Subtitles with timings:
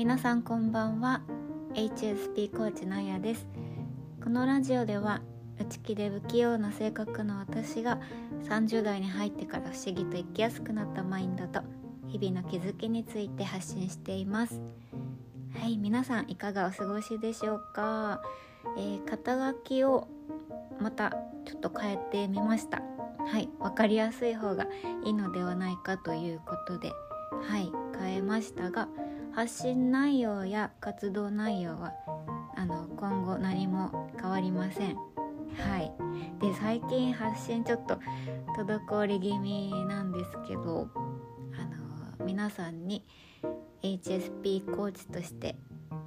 [0.00, 1.20] 皆さんこんばんは。
[1.74, 3.46] HSP コーチのやです。
[4.24, 5.20] このラジオでは
[5.58, 8.00] 内気で不器用な性格の私が
[8.44, 11.60] 30代に入ってから不思議と生きやすくなったマインドと
[12.08, 14.58] 日々の気づきについて発信しています。
[15.60, 18.22] はい皆さんいかがお過ごしでしょうか、
[18.78, 20.08] えー、肩書きを
[20.80, 21.10] また
[21.44, 22.80] ちょっと変えてみました。
[23.30, 24.66] はい分かりやすい方が
[25.04, 26.90] いいのではないかということで
[27.42, 27.70] はい
[28.00, 28.88] 変えましたが
[29.32, 31.92] 発信内容や活動内容は
[32.56, 34.96] あの今後何も変わりません。
[34.96, 35.92] はい。
[36.40, 37.98] で最近発信ちょっと
[38.58, 40.88] 滞り気味なんですけど
[41.58, 43.04] あの皆さんに
[43.82, 45.56] HSP コーチとして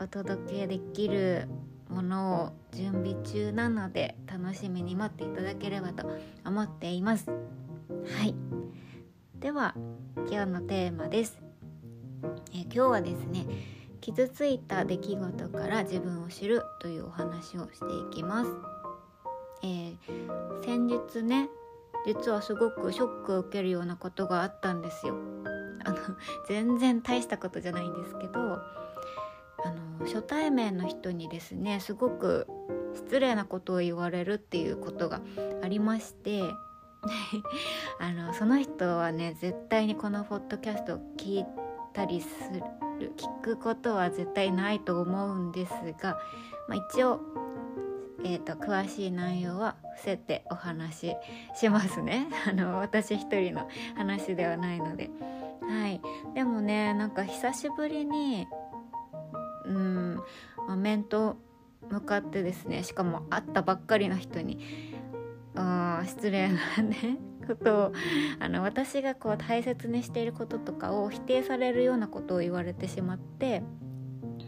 [0.00, 1.48] お届けできる
[1.88, 6.10] ものを準備中なので楽しみに待っていただければと
[6.44, 7.26] 思っています。
[7.28, 7.34] は
[8.24, 8.34] い。
[9.38, 9.74] では
[10.28, 11.51] 今日のテーマです。
[12.52, 13.46] え今日はですね
[14.00, 18.50] 傷ついた出来事から自分を知るというお話をしていきます、
[19.62, 19.96] えー、
[20.64, 21.48] 先日ね
[22.04, 25.14] 実はすごくショックを受けるようなことがあったんですよ。
[25.84, 25.96] あの
[26.48, 29.70] 全然大したことじゃないんですけどあ
[30.00, 32.46] の初対面の人にですねすごく
[32.94, 35.20] 失礼なことを言われるっていうことが
[35.62, 36.42] ありまして
[37.98, 41.46] あのその人はね絶対にこのポッドキャストを聞い
[41.92, 42.62] たりする
[43.16, 46.18] 聞くことは絶対ないと思うんですが、
[46.68, 47.20] まあ、一応、
[48.24, 51.16] えーと、詳しい内容は伏せてお話し
[51.56, 52.28] しますね。
[52.48, 55.10] あの私一人の話ではないので。
[55.62, 56.00] はい、
[56.34, 58.48] でもねなんか久しぶりに
[59.64, 60.16] うん、
[60.66, 61.36] まあ、面と
[61.88, 64.58] 向かってですねしかも会ったばっかりの人に
[65.54, 67.92] うん失礼なねことを
[68.38, 73.62] あの私がこう大切にしていることとかを否定されるようなことを言われてしまって、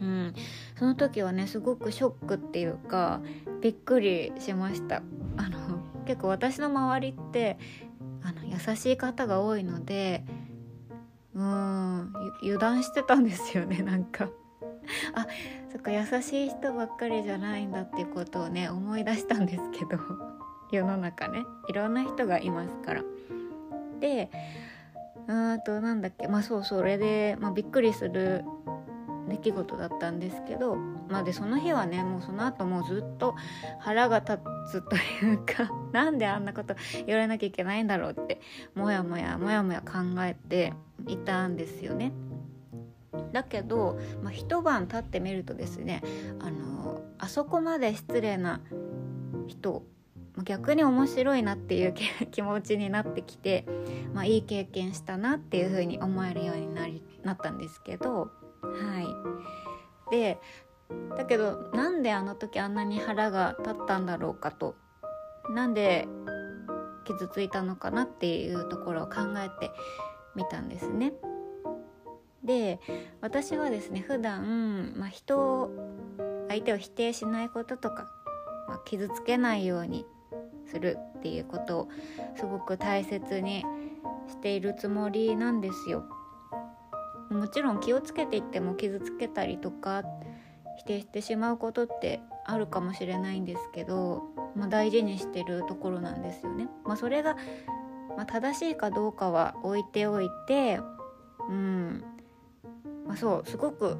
[0.00, 0.34] うん、
[0.78, 3.20] その時はねすごくショックっていうか
[3.60, 5.02] びっくりしました。
[5.36, 5.58] あの
[6.06, 7.58] 結構私の周りって
[8.22, 10.24] あの優しい方が多いので
[11.34, 12.12] うん
[12.42, 14.30] 油断してたんですよね なんか。
[15.14, 15.26] あ
[15.72, 20.43] そっか優しい人ばっかりじゃないんだっていうことをね思い出したんですけど。
[20.70, 23.02] 世の中ねいろんな人がいますから。
[24.00, 24.30] で
[25.26, 28.44] うんとなんだっけまあそうそれで、まあ、びっくりする
[29.28, 33.34] 出来事だったんですけどまあでその日はねもうその後もうずっと
[33.80, 34.38] 腹が立
[34.70, 36.74] つというか なんであんなこと
[37.06, 38.40] 言われなきゃいけないんだろうって
[38.74, 40.74] もやもやもやもや考えて
[41.06, 42.12] いたんですよね。
[43.32, 46.02] だけど、まあ、一晩経ってみるとですね
[46.40, 48.60] あのあそこまで失礼な
[49.46, 49.84] 人
[50.42, 51.94] 逆に面白いなっていう
[52.30, 53.66] 気持ちになってきて、
[54.12, 58.30] まあ、いい経験したなっていう風に思えるようになりなったんですけど
[58.60, 60.38] はいで
[61.16, 64.74] だけどなんであの時あんなに腹が立ったんだろうかと
[65.50, 66.08] なんで
[67.04, 69.70] 傷ついたのかなっていうところを考えて
[70.34, 71.12] みたんですね。
[72.42, 72.80] で
[73.22, 75.70] 私はですね普段、まあ、人を
[76.48, 78.06] 相手を否定しないこととか、
[78.68, 80.04] まあ、傷つけないように
[80.70, 81.88] するっていうことを
[82.36, 83.64] すごく大切に
[84.28, 86.04] しているつもりなんですよ。
[87.30, 90.04] もちろん気をつけていっても傷つけたりとか
[90.78, 94.22] 否定してしまうことってあるかもしれないんですけど、
[94.54, 96.68] まあ、大事にしてるところなんですよね。
[96.84, 97.36] まあ、それが、
[98.16, 100.80] ま、正しいかどうかは置いておいて
[101.48, 102.04] うん、
[103.06, 103.96] まあ、そうすごく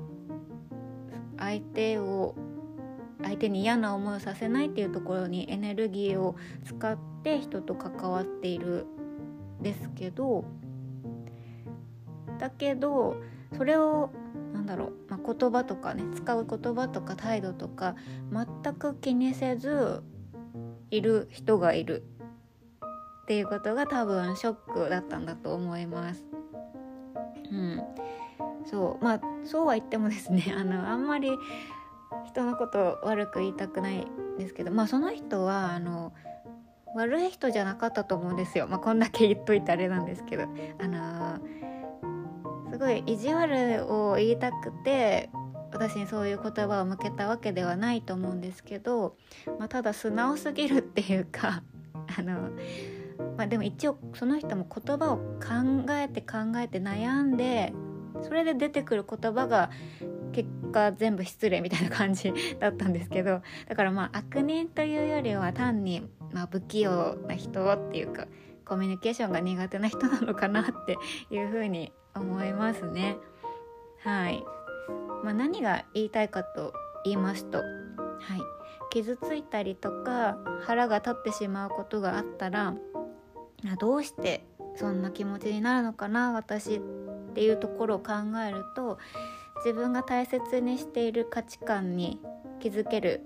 [1.39, 2.35] 相手を
[3.23, 8.87] 相手に嫌な思いをさせないっていうところにエネルギーを使って人と関わっている
[9.61, 10.45] ですけど
[12.39, 13.17] だけど
[13.57, 14.11] それを
[14.53, 17.95] なんだろう、まあ、言葉とかね使う言葉とか態度とか
[18.33, 20.03] 全く気にせず
[20.91, 22.05] いる人がいる
[23.23, 26.27] っていうことが多分ショックだったんだと思います。
[27.51, 27.83] うん、
[28.67, 31.31] そうまあそうは言ってもですねあのあんまり
[32.25, 34.07] 人のこと悪く言いたくない
[34.39, 36.13] ですけどまあその人はあの
[36.97, 40.45] 悪い人じゃなかったと思うんですよ、まあ、こんだけ言っといてあれなんですけど。
[40.79, 41.39] あの
[42.75, 45.31] すごい意地悪を言いたくて
[45.73, 49.17] 私にそういう言葉を向けたわけではないと思うんですけど、
[49.61, 51.63] まあ、ただ素直すぎるっていうか
[52.19, 52.51] あの、
[53.37, 57.73] まあ、でも一応その人も言葉を考えて考えて悩んで
[58.23, 59.71] それで出てくる言葉が
[60.35, 68.27] 結果全部失礼みたいな感じ だったんですけどだからまあ悪人というよりは単に、まあ、不器用な人っていうか
[68.65, 70.97] コミュニケーションが苦手な人なのかなって
[71.31, 73.19] いうふうに思いますね。
[74.03, 74.43] はい
[75.23, 77.67] まあ、何が言いたいかと言いますと、はい、
[78.91, 82.75] 傷ついたりとか腹が立ってしまうことがあったら
[83.79, 84.45] どうして
[84.77, 86.81] そんな気持ちになるのかな私っ
[87.35, 88.13] ていうところを考
[88.47, 88.99] えると
[89.65, 92.21] 自分が大切にしている価値観に
[92.61, 93.23] 気づける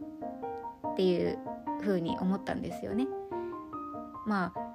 [0.92, 1.38] っていう
[1.80, 3.08] 風に思ったんですよね。
[4.26, 4.68] まあ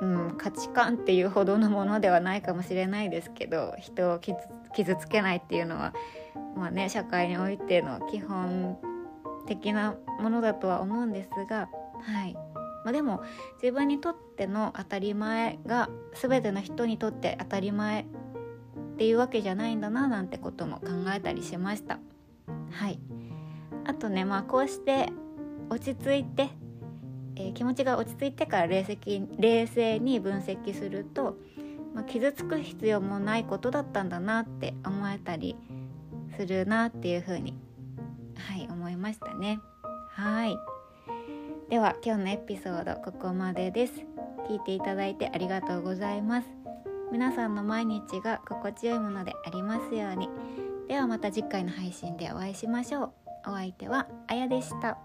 [0.00, 5.94] うん、価値観っていうほどのものではないかもしれないですけど人を傷つけないっていうのは、
[6.56, 8.78] まあね、社会においての基本
[9.46, 11.68] 的なものだとは思うんですが、
[12.02, 13.22] はいまあ、でも
[13.62, 18.06] 自分にとっての当たり前が全ての人にとって当たり前
[18.94, 21.98] っていうわけじゃないんだななんてことも考えたりしました。
[22.70, 22.98] はい。
[23.84, 25.10] あとねまあこうして
[25.68, 26.50] 落ち着いて
[27.36, 28.98] えー、気持ちが落ち着いてから冷静
[29.38, 31.36] 冷静に分析すると、
[31.94, 35.56] まあ、傷つく必要もないことだったんだなって思えたり
[36.36, 37.54] するなっていうふうに
[38.36, 39.60] はい思いましたね。
[40.10, 40.56] はい。
[41.70, 43.94] では今日のエピソードここまでです。
[44.48, 46.63] 聞いていただいてありがとうございます。
[47.14, 50.28] 皆さんの毎日が心地よいものでありますように。
[50.88, 53.12] ではまた次回の配信でお会いしましょう。
[53.46, 54.98] お相手はあやでした。